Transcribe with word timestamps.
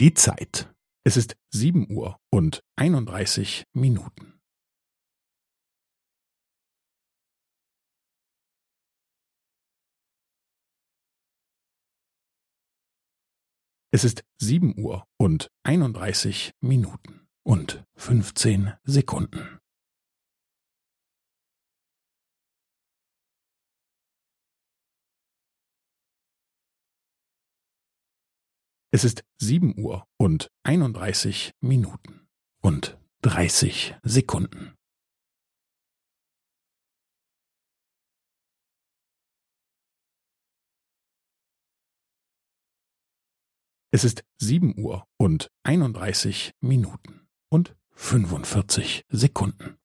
Die 0.00 0.14
Zeit. 0.14 0.72
Es 1.04 1.16
ist 1.16 1.36
sieben 1.50 1.90
Uhr 1.90 2.20
und 2.30 2.62
einunddreißig 2.76 3.64
Minuten. 3.72 4.38
Es 13.90 14.04
ist 14.04 14.22
sieben 14.40 14.78
Uhr 14.78 15.04
und 15.16 15.50
einunddreißig 15.64 16.52
Minuten 16.60 17.26
und 17.42 17.84
fünfzehn 17.96 18.74
Sekunden. 18.84 19.58
Es 28.90 29.04
ist 29.04 29.22
sieben 29.36 29.78
Uhr 29.78 30.06
und 30.16 30.50
einunddreißig 30.62 31.52
Minuten 31.60 32.26
und 32.62 32.98
dreißig 33.20 33.94
Sekunden. 34.02 34.74
Es 43.90 44.04
ist 44.04 44.24
sieben 44.38 44.78
Uhr 44.78 45.06
und 45.18 45.50
einunddreißig 45.64 46.52
Minuten 46.60 47.28
und 47.50 47.76
fünfundvierzig 47.90 49.02
Sekunden. 49.08 49.77